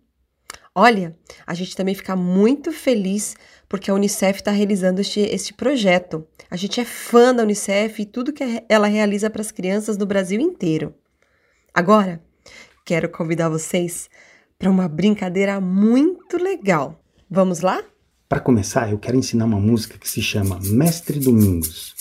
Olha, 0.75 1.17
a 1.47 1.53
gente 1.53 1.75
também 1.75 1.95
fica 1.95 2.15
muito 2.15 2.73
feliz 2.73 3.35
porque 3.69 3.91
a 3.91 3.95
Unicef 3.95 4.39
está 4.39 4.51
realizando 4.51 5.01
este, 5.01 5.21
este 5.21 5.53
projeto. 5.53 6.27
A 6.51 6.57
gente 6.57 6.81
é 6.81 6.85
fã 6.85 7.35
da 7.35 7.43
Unicef 7.43 8.01
e 8.01 8.07
tudo 8.07 8.33
que 8.33 8.45
ela 8.69 8.87
realiza 8.87 9.29
para 9.29 9.41
as 9.41 9.51
crianças 9.51 9.97
no 9.97 10.07
Brasil 10.07 10.41
inteiro. 10.41 10.95
Agora, 11.75 12.23
quero 12.85 13.09
convidar 13.09 13.49
vocês 13.49 14.09
para 14.59 14.71
uma 14.71 14.89
brincadeira 14.89 15.61
muito 15.61 16.37
legal. 16.37 17.01
Vamos 17.29 17.61
lá? 17.61 17.83
Para 18.29 18.41
começar, 18.41 18.91
eu 18.91 18.99
quero 18.99 19.17
ensinar 19.17 19.47
uma 19.47 19.59
música 19.59 19.99
que 19.99 20.09
se 20.09 20.23
chama 20.23 20.61
Mestre 20.63 21.19
Domingos. 21.19 21.95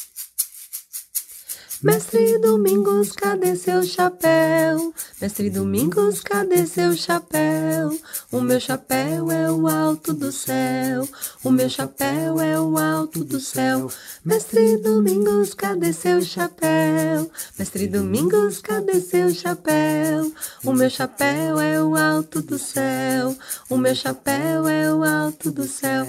Mestre 1.81 2.37
Domingos, 2.39 3.13
cadê 3.13 3.55
seu 3.55 3.81
chapéu? 3.83 4.93
Mestre 5.21 5.49
Domingos, 5.49 6.19
cadê 6.19 6.67
seu 6.67 6.93
chapéu? 6.93 7.97
O 8.29 8.41
meu 8.41 8.59
chapéu 8.59 9.31
é 9.31 9.49
o 9.49 9.65
alto 9.65 10.11
do 10.11 10.29
céu. 10.29 11.07
O 11.41 11.49
meu 11.49 11.69
chapéu 11.69 12.41
é 12.41 12.59
o 12.59 12.77
alto 12.77 13.23
do 13.23 13.39
céu. 13.39 13.89
Mestre 14.25 14.75
Domingos, 14.79 15.53
cadê 15.53 15.93
seu 15.93 16.21
chapéu? 16.21 17.31
Mestre 17.57 17.87
Domingos, 17.87 18.59
cadê 18.59 18.99
seu 18.99 19.33
chapéu? 19.33 20.33
O 20.65 20.73
meu 20.73 20.89
chapéu 20.89 21.61
é 21.61 21.81
o 21.81 21.95
alto 21.95 22.41
do 22.41 22.59
céu. 22.59 23.33
O 23.69 23.77
meu 23.77 23.95
chapéu 23.95 24.67
é 24.67 24.93
o 24.93 25.01
alto 25.01 25.49
do 25.49 25.63
céu. 25.63 26.05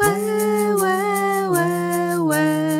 Ué, 0.00 0.74
ué, 0.74 1.48
ué, 1.48 2.18
ué. 2.18 2.71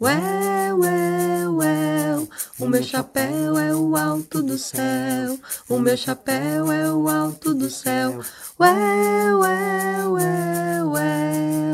Ué, 0.00 0.72
ué, 0.72 1.46
ué, 1.46 2.16
o 2.58 2.66
meu 2.66 2.82
chapéu 2.82 3.58
é 3.58 3.76
o 3.76 3.94
alto 3.94 4.42
do 4.42 4.56
céu. 4.56 5.38
O 5.68 5.78
meu 5.78 5.94
chapéu 5.94 6.72
é 6.72 6.90
o 6.90 7.06
alto 7.06 7.52
do 7.52 7.68
céu. 7.68 8.18
Ué, 8.58 9.34
ué, 9.34 10.06
ué, 10.08 10.84
ué, 10.84 11.72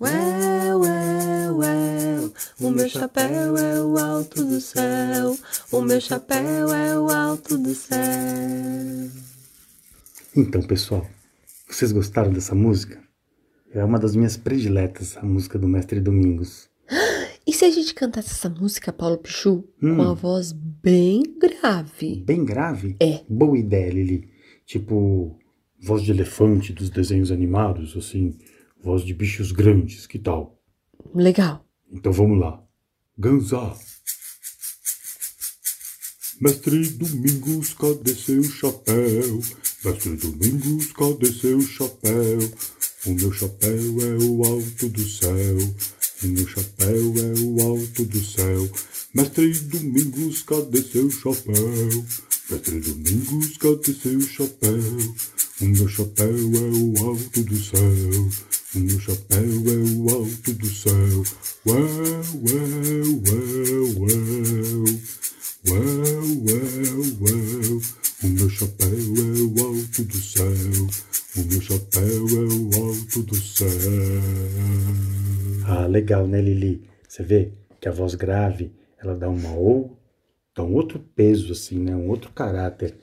ué, 0.00 0.74
ué, 0.74 1.50
ué. 1.52 2.30
O 2.58 2.70
meu 2.70 2.88
chapéu 2.88 3.56
é 3.56 3.80
o 3.80 3.98
alto 3.98 4.44
do 4.44 4.60
céu. 4.60 5.38
O 5.70 5.80
meu 5.80 6.00
chapéu 6.00 6.74
é 6.74 6.98
o 6.98 7.08
alto 7.08 7.56
do 7.56 7.72
céu. 7.72 9.10
Então, 10.34 10.60
pessoal, 10.60 11.06
vocês 11.68 11.92
gostaram 11.92 12.32
dessa 12.32 12.56
música? 12.56 13.00
É 13.72 13.84
uma 13.84 14.00
das 14.00 14.16
minhas 14.16 14.36
prediletas, 14.36 15.16
a 15.16 15.22
música 15.22 15.56
do 15.56 15.68
Mestre 15.68 16.00
Domingos. 16.00 16.73
E 17.54 17.56
se 17.56 17.64
a 17.66 17.70
gente 17.70 17.94
cantasse 17.94 18.30
essa 18.32 18.48
música, 18.50 18.92
Paulo 18.92 19.16
Pichu, 19.16 19.62
Hum. 19.80 19.94
com 19.94 20.02
a 20.02 20.12
voz 20.12 20.50
bem 20.50 21.22
grave? 21.38 22.16
Bem 22.26 22.44
grave? 22.44 22.96
É. 22.98 23.20
Boa 23.28 23.56
ideia, 23.56 23.92
Lili. 23.92 24.28
Tipo, 24.66 25.38
voz 25.80 26.02
de 26.02 26.10
elefante 26.10 26.72
dos 26.72 26.90
desenhos 26.90 27.30
animados, 27.30 27.96
assim, 27.96 28.36
voz 28.82 29.04
de 29.04 29.14
bichos 29.14 29.52
grandes, 29.52 30.04
que 30.04 30.18
tal? 30.18 30.60
Legal. 31.14 31.64
Então 31.92 32.10
vamos 32.10 32.40
lá. 32.40 32.60
Ganzá. 33.16 33.72
Mestre 36.40 36.88
Domingos, 36.88 37.72
cadê 37.74 38.16
seu 38.16 38.42
chapéu? 38.42 39.40
Mestre 39.84 40.16
Domingos, 40.16 40.92
cadê 40.92 41.32
seu 41.32 41.60
chapéu? 41.60 42.38
O 43.06 43.10
meu 43.10 43.32
chapéu 43.32 43.70
é 43.70 44.24
o 44.24 44.44
alto 44.44 44.88
do 44.88 45.04
céu. 45.06 45.56
O 46.24 46.26
meu 46.26 46.48
chapéu 46.48 47.14
é 47.18 47.38
o 47.38 47.62
alto 47.68 48.02
do 48.06 48.24
céu. 48.24 48.70
Mestre 49.12 49.52
Domingos, 49.60 50.42
cadê 50.42 50.82
seu 50.82 51.10
chapéu? 51.10 52.04
Mestre 52.48 52.80
Domingos, 52.80 53.58
cadê 53.58 53.92
seu 53.92 54.18
chapéu? 54.22 55.14
O 55.60 55.64
meu 55.66 55.86
chapéu 55.86 56.26
é 56.26 56.70
o 56.72 57.06
alto 57.06 57.42
do 57.42 57.62
céu. 57.62 58.30
O 58.74 58.78
meu 58.78 58.98
chapéu 59.00 59.38
é 59.38 59.76
o 59.76 60.08
alto 60.16 60.54
do 60.54 60.70
céu. 60.74 61.24
Ué, 61.66 61.82
ué, 62.42 62.56
ué, 63.28 63.38
ué. 64.00 64.16
Ué, 65.68 65.78
ué, 66.46 66.60
ué. 67.20 67.36
O 68.22 68.28
meu 68.28 68.48
chapéu 68.48 68.88
é 68.88 69.40
o 69.42 69.66
alto 69.66 70.02
do 70.02 70.22
céu. 70.22 70.88
O 71.36 71.44
meu 71.44 71.60
chapéu 71.60 72.26
é 72.28 72.44
o 72.54 72.88
alto 72.88 73.22
do 73.24 73.36
céu. 73.36 73.68
Ah, 75.66 75.86
legal, 75.86 76.26
né, 76.26 76.42
Lili? 76.42 76.86
Você 77.08 77.22
vê 77.22 77.50
que 77.80 77.88
a 77.88 77.92
voz 77.92 78.14
grave, 78.14 78.74
ela 78.98 79.14
dá 79.14 79.30
uma 79.30 79.56
ou 79.56 79.96
dá 80.54 80.62
um 80.62 80.74
outro 80.74 80.98
peso 80.98 81.52
assim, 81.52 81.78
né? 81.78 81.96
Um 81.96 82.10
outro 82.10 82.30
caráter. 82.32 82.98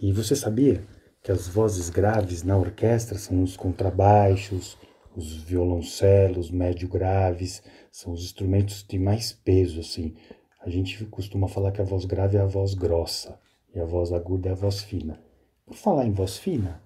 E 0.00 0.10
você 0.14 0.34
sabia 0.34 0.82
que 1.22 1.30
as 1.30 1.46
vozes 1.46 1.90
graves 1.90 2.42
na 2.42 2.56
orquestra 2.56 3.18
são 3.18 3.42
os 3.42 3.54
contrabaixos, 3.54 4.78
os 5.14 5.34
violoncelos 5.34 6.50
médio 6.50 6.88
graves, 6.88 7.62
são 7.92 8.14
os 8.14 8.24
instrumentos 8.24 8.82
de 8.82 8.98
mais 8.98 9.32
peso 9.32 9.80
assim. 9.80 10.14
A 10.62 10.70
gente 10.70 11.04
costuma 11.06 11.48
falar 11.48 11.70
que 11.70 11.82
a 11.82 11.84
voz 11.84 12.06
grave 12.06 12.38
é 12.38 12.40
a 12.40 12.46
voz 12.46 12.72
grossa 12.72 13.38
e 13.74 13.78
a 13.78 13.84
voz 13.84 14.10
aguda 14.10 14.48
é 14.48 14.52
a 14.52 14.54
voz 14.54 14.80
fina. 14.80 15.20
Por 15.66 15.76
falar 15.76 16.06
em 16.06 16.12
voz 16.12 16.38
fina, 16.38 16.80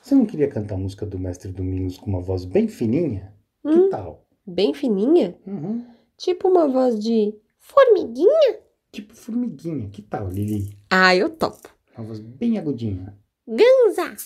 você 0.00 0.14
não 0.14 0.24
queria 0.24 0.48
cantar 0.48 0.76
a 0.76 0.78
música 0.78 1.04
do 1.04 1.18
Mestre 1.18 1.50
Domingos 1.50 1.98
com 1.98 2.06
uma 2.08 2.20
voz 2.20 2.44
bem 2.44 2.68
fininha? 2.68 3.34
Que 3.60 3.88
tal? 3.90 4.27
Bem 4.50 4.72
fininha? 4.72 5.38
Uhum. 5.46 5.84
Tipo 6.16 6.48
uma 6.48 6.66
voz 6.66 6.98
de 6.98 7.34
formiguinha? 7.60 8.60
Tipo 8.90 9.14
formiguinha. 9.14 9.90
Que 9.90 10.00
tal, 10.00 10.30
Lili? 10.30 10.74
Ah, 10.88 11.14
eu 11.14 11.28
topo. 11.28 11.68
Uma 11.94 12.06
voz 12.06 12.18
bem 12.18 12.56
agudinha. 12.56 13.14
Ganza! 13.46 14.16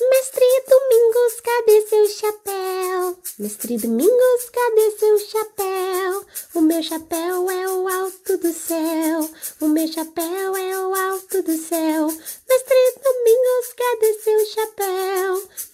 Mestre 0.00 0.44
Domingos, 0.68 1.40
cadê 1.42 1.82
seu 1.88 2.08
chapéu? 2.08 3.18
Mestre 3.38 3.76
Domingos, 3.76 4.50
cadê 4.50 4.90
seu 4.92 5.18
chapéu? 5.18 6.26
O 6.54 6.60
meu 6.62 6.82
chapéu 6.82 7.50
é 7.50 7.68
o 7.68 7.86
alto 7.86 8.38
do 8.38 8.52
céu. 8.52 9.30
O 9.60 9.68
meu 9.68 9.86
chapéu 9.88 10.56
é 10.56 10.86
o 10.86 10.94
alto 10.94 11.42
do 11.42 11.56
céu. 11.56 12.08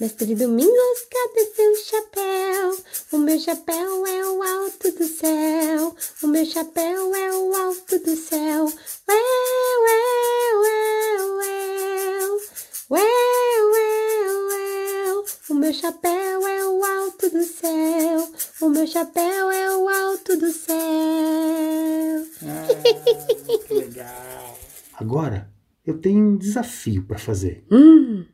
Mestre 0.03 0.35
Domingos, 0.35 1.07
cadê 1.13 1.47
seu 1.55 1.77
chapéu? 1.77 2.77
O 3.13 3.19
meu 3.19 3.39
chapéu 3.39 4.05
é 4.05 4.29
o 4.31 4.43
alto 4.43 4.91
do 4.91 5.05
céu. 5.05 5.95
O 6.25 6.27
meu 6.27 6.45
chapéu 6.45 7.15
é 7.15 7.33
o 7.33 7.55
alto 7.55 8.01
do 8.01 8.17
céu. 8.17 8.65
Ué, 8.65 9.15
ué, 9.85 10.01
ué, 10.59 11.23
ué. 11.39 12.27
Ué, 12.91 13.01
ué, 13.71 14.27
ué. 14.51 15.25
O 15.51 15.55
meu 15.55 15.73
chapéu 15.73 16.49
é 16.49 16.67
o 16.67 16.85
alto 16.85 17.31
do 17.31 17.45
céu. 17.45 18.29
O 18.61 18.69
meu 18.71 18.89
chapéu 18.89 19.53
é 19.53 19.77
o 19.77 19.89
alto 19.89 20.37
do 20.37 20.51
céu. 20.51 22.27
que 23.69 23.73
legal. 23.75 24.59
Agora, 24.95 25.49
eu 25.87 25.97
tenho 26.01 26.25
um 26.25 26.37
desafio 26.37 27.05
para 27.05 27.21
fazer. 27.21 27.65
Hum, 27.71 28.27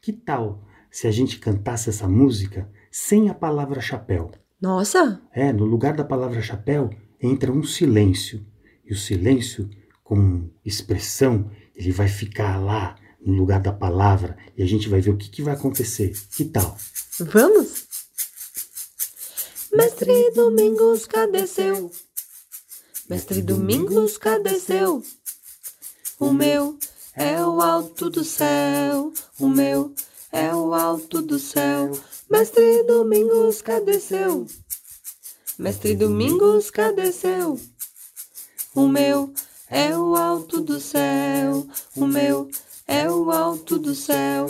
Que 0.00 0.12
tal 0.12 0.67
se 0.90 1.06
a 1.06 1.10
gente 1.10 1.38
cantasse 1.38 1.88
essa 1.90 2.08
música 2.08 2.68
sem 2.90 3.28
a 3.28 3.34
palavra 3.34 3.80
chapéu? 3.80 4.30
nossa, 4.60 5.20
É, 5.32 5.52
no 5.52 5.64
lugar 5.64 5.94
da 5.94 6.04
palavra 6.04 6.42
chapéu 6.42 6.90
entra 7.20 7.52
um 7.52 7.62
silêncio. 7.62 8.44
E 8.84 8.92
o 8.92 8.96
silêncio, 8.96 9.68
com 10.02 10.48
expressão, 10.64 11.50
ele 11.76 11.92
vai 11.92 12.08
ficar 12.08 12.56
lá 12.58 12.96
no 13.24 13.34
lugar 13.34 13.60
da 13.60 13.72
palavra 13.72 14.36
e 14.56 14.62
a 14.62 14.66
gente 14.66 14.88
vai 14.88 15.00
ver 15.00 15.10
o 15.10 15.16
que, 15.16 15.28
que 15.28 15.42
vai 15.42 15.54
acontecer. 15.54 16.12
Que 16.34 16.44
tal? 16.44 16.76
vamos? 17.20 17.86
Mestre 19.72 20.30
Domingos, 20.32 21.04
cadê 21.06 21.46
seu? 21.46 21.90
Mestre 23.08 23.42
Domingos, 23.42 24.16
cadê 24.16 24.58
seu? 24.58 25.02
O 26.18 26.32
meu 26.32 26.78
é 27.14 27.44
o 27.44 27.60
alto 27.60 28.08
do 28.08 28.24
céu. 28.24 29.12
O 29.38 29.48
meu 29.48 29.92
é 29.94 30.17
o 30.68 30.74
alto 30.74 31.22
do 31.22 31.38
céu. 31.38 31.92
Mestre 32.30 32.82
Domingos, 32.82 33.62
cadê 33.62 33.98
seu? 33.98 34.46
Mestre 35.58 35.96
Domingos, 35.96 36.70
cadê 36.70 37.10
seu? 37.10 37.58
O 38.74 38.86
meu 38.86 39.32
é 39.70 39.96
o 39.96 40.14
alto 40.14 40.60
do 40.60 40.78
céu. 40.78 41.66
O 41.96 42.06
meu 42.06 42.50
é 42.86 43.10
o 43.10 43.30
alto 43.30 43.78
do 43.78 43.94
céu. 43.94 44.46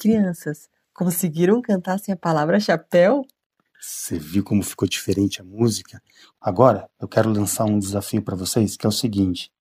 Crianças? 0.00 0.68
Conseguiram 0.94 1.60
cantar 1.60 1.98
sem 1.98 2.12
a 2.12 2.16
palavra 2.16 2.58
chapéu? 2.58 3.24
Você 3.78 4.18
viu 4.18 4.42
como 4.42 4.62
ficou 4.62 4.88
diferente 4.88 5.40
a 5.40 5.44
música? 5.44 6.02
Agora 6.40 6.88
eu 7.00 7.06
quero 7.06 7.30
lançar 7.30 7.64
um 7.64 7.78
desafio 7.78 8.22
para 8.22 8.36
vocês, 8.36 8.76
que 8.76 8.86
é 8.86 8.88
o 8.88 8.92
seguinte: 8.92 9.52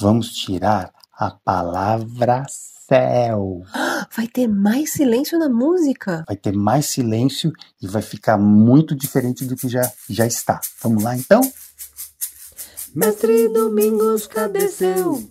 vamos 0.00 0.32
tirar 0.32 0.92
a 1.12 1.30
palavra 1.30 2.44
céu. 2.48 3.62
Vai 4.16 4.26
ter 4.26 4.48
mais 4.48 4.92
silêncio 4.92 5.38
na 5.38 5.48
música? 5.48 6.24
Vai 6.26 6.36
ter 6.36 6.52
mais 6.52 6.86
silêncio 6.86 7.52
e 7.80 7.86
vai 7.86 8.02
ficar 8.02 8.36
muito 8.36 8.94
diferente 8.94 9.44
do 9.44 9.54
que 9.54 9.68
já, 9.68 9.82
já 10.08 10.26
está. 10.26 10.60
Vamos 10.82 11.04
lá 11.04 11.16
então? 11.16 11.40
Mestre 12.92 13.48
Domingos, 13.48 14.26
cadê 14.26 14.68
seu? 14.68 15.30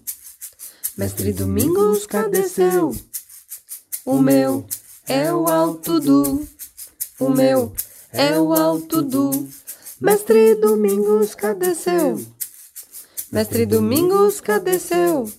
Mestre 0.98 1.34
Domingos, 1.34 2.06
cadê 2.06 2.44
seu? 2.44 2.94
O 4.10 4.18
meu 4.18 4.66
é 5.08 5.32
o 5.32 5.48
alto 5.48 6.00
do. 6.00 6.48
O 7.20 7.30
meu 7.30 7.72
é 8.12 8.39
o 8.39 8.54
alto 8.54 9.04
do. 9.04 9.48
Mestre 10.01 10.56
Domingos, 10.56 11.36
cadê 11.36 11.75
seu? 11.75 12.20
Mestre 13.32 13.68
Domingos, 13.68 14.42
cadê 14.42 14.80
seu? 14.80 15.32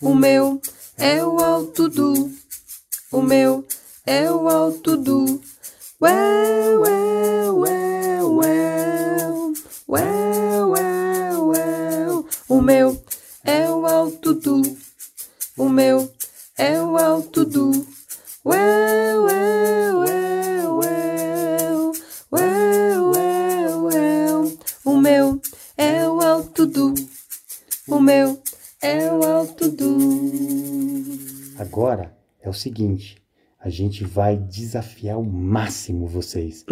O 0.00 0.14
meu 0.14 0.58
é 0.96 1.22
o 1.22 1.38
alto 1.40 1.90
do. 1.90 2.32
O 3.12 3.20
meu 3.20 3.62
é 4.06 4.32
o 4.32 4.48
alto 4.48 4.96
do. 4.96 5.38
Ué, 6.00 6.78
ué. 6.78 7.07
Seguinte: 32.68 33.16
a 33.58 33.68
gente 33.68 34.04
vai 34.04 34.36
desafiar 34.36 35.16
ao 35.16 35.24
máximo 35.24 36.06
vocês. 36.06 36.64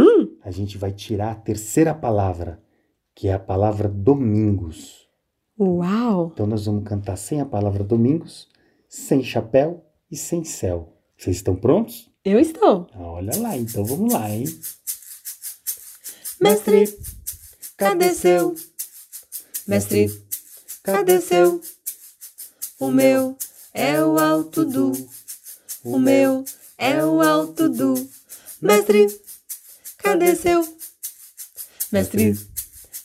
A 0.43 0.51
gente 0.51 0.79
vai 0.79 0.93
tirar 0.93 1.33
a 1.33 1.35
terceira 1.35 1.95
palavra, 1.95 2.63
que 3.15 3.29
é 3.29 3.33
a 3.33 3.39
palavra 3.39 3.89
domingos. 3.89 5.09
Uau! 5.59 6.31
Então 6.33 6.47
nós 6.47 6.67
vamos 6.67 6.85
cantar 6.85 7.17
sem 7.17 7.41
a 7.41 7.47
palavra 7.47 7.83
domingos, 7.83 8.49
sem 8.89 9.25
chapéu 9.25 9.85
e 10.11 10.17
sem 10.17 10.45
céu. 10.45 10.93
Vocês 11.17 11.37
estão 11.37 11.57
prontos? 11.57 12.11
Eu 12.25 12.39
estou. 12.39 12.87
Olha 12.95 13.37
lá, 13.39 13.57
então 13.57 13.85
vamos 13.85 14.13
lá, 14.13 14.31
hein? 14.31 14.45
Mestre, 16.41 16.95
cadê 17.77 18.13
seu? 18.13 18.55
Mestre, 19.67 20.09
cadê 20.83 21.21
seu? 21.21 21.61
O 22.79 22.91
meu 22.91 23.37
é 23.73 24.03
o 24.03 24.19
alto 24.19 24.65
do. 24.65 24.93
O 25.89 26.01
meu 26.01 26.45
é 26.77 27.05
o 27.05 27.23
alto 27.23 27.69
do. 27.69 27.95
Mestre, 28.61 29.07
cadê 29.99 30.35
seu? 30.35 30.67
Mestre, 31.93 32.37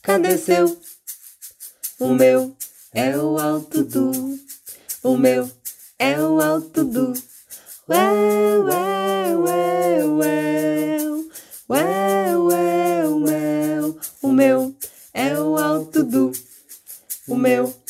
cadê 0.02 0.36
seu? 0.36 0.82
O 2.00 2.12
meu 2.16 2.56
é 2.92 3.16
o 3.16 3.38
alto 3.38 3.84
do. 3.84 4.40
O 5.04 5.16
meu 5.16 5.48
é 6.00 6.20
o 6.20 6.42
alto 6.42 6.84
do. 6.84 7.14
Ué, 7.88 8.58
ué, 8.58 9.36
ué, 9.36 10.04
ué. 10.04 10.98
Ué, 11.70 12.36
ué, 12.36 13.08
ué. 13.08 13.80
O 14.24 14.32
meu 14.32 14.76
é 15.14 15.40
o 15.40 15.56
alto 15.56 16.04
do. 16.04 16.32
O 17.28 17.36
meu 17.36 17.81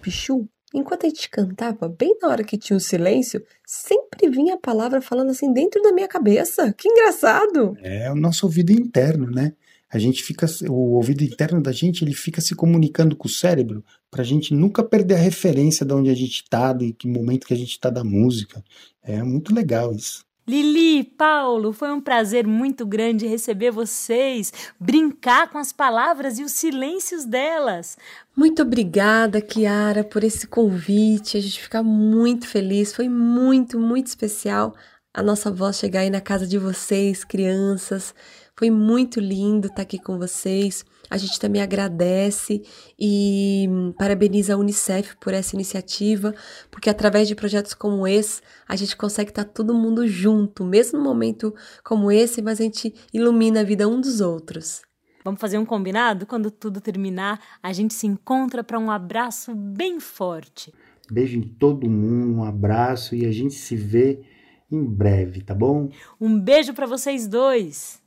Pichu, 0.00 0.48
enquanto 0.74 1.06
a 1.06 1.08
gente 1.08 1.28
cantava, 1.28 1.88
bem 1.88 2.16
na 2.20 2.28
hora 2.28 2.44
que 2.44 2.58
tinha 2.58 2.76
o 2.76 2.80
silêncio, 2.80 3.44
sempre 3.64 4.28
vinha 4.28 4.54
a 4.54 4.58
palavra 4.58 5.00
falando 5.00 5.30
assim 5.30 5.52
dentro 5.52 5.82
da 5.82 5.92
minha 5.92 6.08
cabeça. 6.08 6.72
Que 6.72 6.88
engraçado! 6.88 7.76
É 7.82 8.10
o 8.10 8.16
nosso 8.16 8.46
ouvido 8.46 8.72
interno, 8.72 9.30
né? 9.30 9.52
A 9.92 9.98
gente 9.98 10.22
fica, 10.22 10.46
o 10.68 10.94
ouvido 10.94 11.24
interno 11.24 11.60
da 11.60 11.72
gente, 11.72 12.04
ele 12.04 12.14
fica 12.14 12.40
se 12.40 12.54
comunicando 12.54 13.16
com 13.16 13.26
o 13.26 13.30
cérebro 13.30 13.84
para 14.08 14.22
a 14.22 14.24
gente 14.24 14.54
nunca 14.54 14.84
perder 14.84 15.14
a 15.14 15.18
referência 15.18 15.84
de 15.84 15.92
onde 15.92 16.10
a 16.10 16.14
gente 16.14 16.42
está, 16.42 16.72
de 16.72 16.92
que 16.92 17.08
momento 17.08 17.46
que 17.46 17.54
a 17.54 17.56
gente 17.56 17.72
está 17.72 17.90
da 17.90 18.04
música. 18.04 18.62
É 19.02 19.20
muito 19.22 19.52
legal 19.52 19.92
isso. 19.92 20.24
Lili, 20.50 21.04
Paulo, 21.04 21.72
foi 21.72 21.92
um 21.92 22.00
prazer 22.00 22.44
muito 22.44 22.84
grande 22.84 23.24
receber 23.24 23.70
vocês, 23.70 24.52
brincar 24.80 25.48
com 25.48 25.58
as 25.58 25.72
palavras 25.72 26.40
e 26.40 26.42
os 26.42 26.50
silêncios 26.50 27.24
delas. 27.24 27.96
Muito 28.36 28.60
obrigada, 28.62 29.40
Kiara, 29.40 30.02
por 30.02 30.24
esse 30.24 30.48
convite. 30.48 31.36
A 31.36 31.40
gente 31.40 31.62
fica 31.62 31.84
muito 31.84 32.48
feliz. 32.48 32.92
Foi 32.92 33.08
muito, 33.08 33.78
muito 33.78 34.08
especial 34.08 34.74
a 35.14 35.22
nossa 35.22 35.52
voz 35.52 35.76
chegar 35.76 36.00
aí 36.00 36.10
na 36.10 36.20
casa 36.20 36.48
de 36.48 36.58
vocês, 36.58 37.22
crianças. 37.22 38.12
Foi 38.56 38.70
muito 38.70 39.20
lindo 39.20 39.68
estar 39.68 39.82
aqui 39.82 40.00
com 40.00 40.18
vocês. 40.18 40.84
A 41.10 41.16
gente 41.16 41.40
também 41.40 41.60
agradece 41.60 42.62
e 42.98 43.68
parabeniza 43.98 44.54
a 44.54 44.56
Unicef 44.56 45.16
por 45.20 45.34
essa 45.34 45.56
iniciativa, 45.56 46.32
porque 46.70 46.88
através 46.88 47.26
de 47.26 47.34
projetos 47.34 47.74
como 47.74 48.06
esse, 48.06 48.40
a 48.68 48.76
gente 48.76 48.96
consegue 48.96 49.30
estar 49.30 49.44
todo 49.44 49.74
mundo 49.74 50.06
junto, 50.06 50.64
mesmo 50.64 50.98
num 50.98 51.04
momento 51.04 51.52
como 51.84 52.12
esse, 52.12 52.40
mas 52.40 52.60
a 52.60 52.62
gente 52.62 52.94
ilumina 53.12 53.60
a 53.60 53.64
vida 53.64 53.88
um 53.88 54.00
dos 54.00 54.20
outros. 54.20 54.82
Vamos 55.24 55.40
fazer 55.40 55.58
um 55.58 55.66
combinado? 55.66 56.26
Quando 56.26 56.50
tudo 56.50 56.80
terminar, 56.80 57.40
a 57.62 57.72
gente 57.72 57.92
se 57.92 58.06
encontra 58.06 58.64
para 58.64 58.78
um 58.78 58.90
abraço 58.90 59.54
bem 59.54 60.00
forte. 60.00 60.72
Beijo 61.10 61.36
em 61.36 61.42
todo 61.42 61.90
mundo, 61.90 62.38
um 62.38 62.44
abraço 62.44 63.14
e 63.16 63.26
a 63.26 63.32
gente 63.32 63.54
se 63.54 63.74
vê 63.74 64.22
em 64.70 64.84
breve, 64.84 65.42
tá 65.42 65.54
bom? 65.54 65.90
Um 66.20 66.38
beijo 66.38 66.72
para 66.72 66.86
vocês 66.86 67.26
dois. 67.26 68.00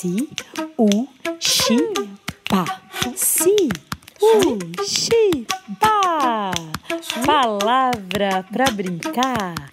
Si, 0.00 0.28
u, 0.78 1.08
xi, 1.40 1.76
pa. 2.48 2.64
Si, 3.16 3.68
u, 4.22 4.84
xi, 4.84 5.44
pa. 5.80 6.52
Palavra 7.26 8.44
para 8.44 8.70
brincar. 8.70 9.72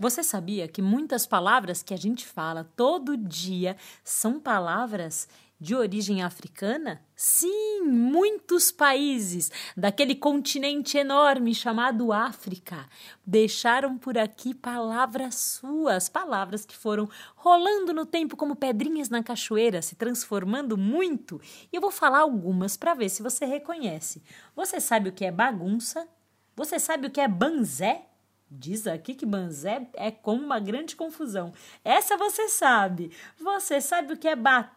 Você 0.00 0.24
sabia 0.24 0.66
que 0.66 0.82
muitas 0.82 1.24
palavras 1.24 1.80
que 1.80 1.94
a 1.94 1.96
gente 1.96 2.26
fala 2.26 2.68
todo 2.74 3.16
dia 3.16 3.76
são 4.02 4.40
palavras 4.40 5.28
de 5.58 5.74
origem 5.74 6.22
africana? 6.22 7.02
Sim, 7.14 7.82
muitos 7.82 8.70
países 8.70 9.50
daquele 9.76 10.14
continente 10.14 10.98
enorme 10.98 11.54
chamado 11.54 12.12
África 12.12 12.86
deixaram 13.26 13.96
por 13.96 14.18
aqui 14.18 14.52
palavras 14.54 15.34
suas, 15.34 16.08
palavras 16.08 16.66
que 16.66 16.76
foram 16.76 17.08
rolando 17.34 17.92
no 17.92 18.04
tempo 18.04 18.36
como 18.36 18.54
pedrinhas 18.54 19.08
na 19.08 19.22
cachoeira, 19.22 19.80
se 19.80 19.94
transformando 19.94 20.76
muito. 20.76 21.40
E 21.72 21.76
eu 21.76 21.80
vou 21.80 21.90
falar 21.90 22.20
algumas 22.20 22.76
para 22.76 22.94
ver 22.94 23.08
se 23.08 23.22
você 23.22 23.46
reconhece. 23.46 24.22
Você 24.54 24.80
sabe 24.80 25.08
o 25.08 25.12
que 25.12 25.24
é 25.24 25.30
bagunça? 25.30 26.06
Você 26.54 26.78
sabe 26.78 27.06
o 27.06 27.10
que 27.10 27.20
é 27.20 27.28
banzé? 27.28 28.06
Diz 28.48 28.86
aqui 28.86 29.14
que 29.14 29.26
banzé 29.26 29.88
é 29.94 30.10
como 30.10 30.44
uma 30.44 30.60
grande 30.60 30.94
confusão. 30.94 31.52
Essa 31.84 32.16
você 32.16 32.48
sabe. 32.48 33.10
Você 33.38 33.80
sabe 33.80 34.12
o 34.12 34.16
que 34.16 34.28
é 34.28 34.36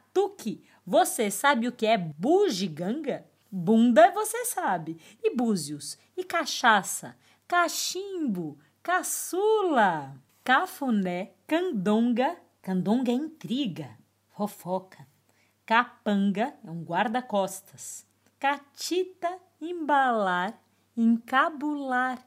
batuque? 0.09 0.63
Você 0.85 1.29
sabe 1.29 1.67
o 1.67 1.71
que 1.71 1.85
é 1.85 1.97
bugiganga? 1.97 3.25
Bunda 3.51 4.11
você 4.11 4.45
sabe. 4.45 4.99
E 5.23 5.35
búzios? 5.35 5.97
E 6.15 6.23
cachaça? 6.23 7.15
Cachimbo? 7.47 8.57
Caçula? 8.83 10.15
Cafuné? 10.43 11.33
Candonga? 11.47 12.37
Candonga 12.61 13.11
é 13.11 13.15
intriga, 13.15 13.97
fofoca. 14.35 15.07
Capanga 15.65 16.53
é 16.63 16.69
um 16.69 16.83
guarda-costas. 16.83 18.05
Catita, 18.39 19.39
embalar, 19.61 20.59
encabular 20.95 22.23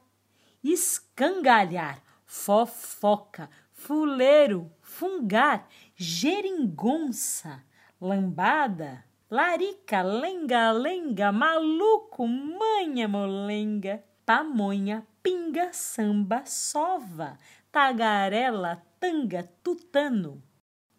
escangalhar, 0.63 2.01
fofoca, 2.25 3.49
fuleiro, 3.73 4.71
fungar, 4.81 5.67
geringonça, 5.95 7.61
lambada, 8.03 9.05
larica, 9.31 10.01
lenga, 10.03 10.71
lenga, 10.73 11.31
maluco, 11.31 12.27
manha, 12.27 13.07
molenga, 13.07 14.03
pamonha, 14.25 15.07
pinga, 15.23 15.71
samba, 15.71 16.43
sova, 16.45 17.37
tagarela, 17.71 18.83
tanga, 18.99 19.49
tutano. 19.63 20.43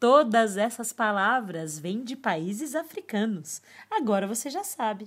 Todas 0.01 0.57
essas 0.57 0.93
palavras 0.93 1.79
vêm 1.79 2.03
de 2.03 2.17
países 2.17 2.75
africanos. 2.75 3.61
Agora 3.91 4.27
você 4.27 4.49
já 4.49 4.65
sabe. 4.65 5.07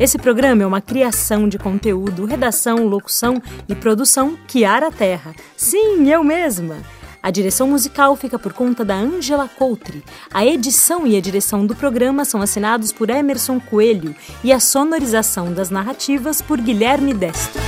Esse 0.00 0.18
programa 0.18 0.62
é 0.62 0.66
uma 0.66 0.80
criação 0.80 1.48
de 1.48 1.58
conteúdo, 1.58 2.24
redação, 2.24 2.86
locução 2.86 3.42
e 3.68 3.74
produção 3.74 4.36
Kiara 4.46 4.90
Terra. 4.90 5.34
Sim, 5.56 6.08
eu 6.10 6.22
mesma. 6.22 6.76
A 7.20 7.30
direção 7.30 7.68
musical 7.68 8.14
fica 8.14 8.38
por 8.38 8.52
conta 8.52 8.84
da 8.84 8.94
Angela 8.94 9.48
Coutre. 9.48 10.04
A 10.32 10.46
edição 10.46 11.06
e 11.06 11.16
a 11.16 11.20
direção 11.20 11.66
do 11.66 11.74
programa 11.74 12.24
são 12.24 12.40
assinados 12.40 12.92
por 12.92 13.10
Emerson 13.10 13.58
Coelho 13.58 14.14
e 14.42 14.52
a 14.52 14.60
sonorização 14.60 15.52
das 15.52 15.68
narrativas 15.68 16.40
por 16.40 16.60
Guilherme 16.60 17.12
Destro. 17.12 17.60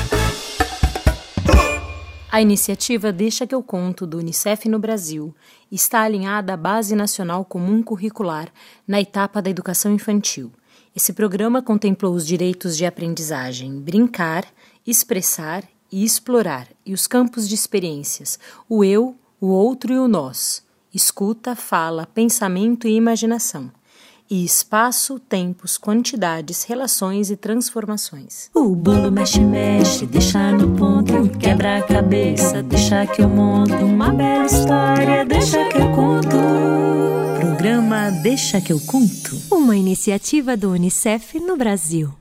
A 2.30 2.40
iniciativa 2.40 3.10
Deixa 3.10 3.44
que 3.44 3.54
eu 3.54 3.62
conto 3.62 4.06
do 4.06 4.18
Unicef 4.18 4.68
no 4.68 4.78
Brasil 4.78 5.34
está 5.70 6.02
alinhada 6.02 6.54
à 6.54 6.56
Base 6.56 6.94
Nacional 6.94 7.44
Comum 7.44 7.82
Curricular 7.82 8.48
na 8.86 9.00
etapa 9.00 9.42
da 9.42 9.50
educação 9.50 9.92
infantil. 9.92 10.52
Esse 10.94 11.12
programa 11.12 11.62
contemplou 11.62 12.14
os 12.14 12.26
direitos 12.26 12.76
de 12.76 12.84
aprendizagem, 12.84 13.80
brincar, 13.80 14.44
expressar 14.86 15.64
e 15.90 16.04
explorar, 16.04 16.68
e 16.84 16.92
os 16.92 17.06
campos 17.06 17.48
de 17.48 17.54
experiências, 17.54 18.38
o 18.68 18.84
eu, 18.84 19.16
o 19.40 19.48
outro 19.48 19.92
e 19.92 19.98
o 19.98 20.08
nós, 20.08 20.64
escuta, 20.92 21.54
fala, 21.54 22.06
pensamento 22.06 22.86
e 22.86 22.94
imaginação 22.94 23.72
e 24.30 24.44
espaço, 24.44 25.18
tempos, 25.18 25.76
quantidades, 25.76 26.62
relações 26.62 27.30
e 27.30 27.36
transformações. 27.36 28.48
O 28.54 28.76
bolo 28.76 29.10
mexe, 29.10 29.40
mexe, 29.40 30.06
deixa 30.06 30.52
no 30.52 30.76
ponto, 30.76 31.28
quebra 31.38 31.78
a 31.78 31.82
cabeça, 31.82 32.62
deixa 32.62 33.06
que 33.06 33.22
eu 33.22 33.28
monto 33.28 33.74
uma 33.74 34.12
bela 34.12 34.46
história, 34.46 35.24
deixa 35.24 35.64
que 35.68 35.78
eu 35.78 35.90
conto. 35.92 36.36
Programa 37.40 38.10
Deixa 38.22 38.60
que 38.60 38.72
eu 38.72 38.80
conto. 38.80 39.36
Uma 39.50 39.76
iniciativa 39.76 40.56
do 40.56 40.70
Unicef 40.70 41.40
no 41.40 41.56
Brasil. 41.56 42.19